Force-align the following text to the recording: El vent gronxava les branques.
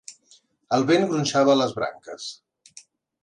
El 0.77 0.85
vent 0.91 1.05
gronxava 1.11 1.57
les 1.59 1.75
branques. 1.81 2.27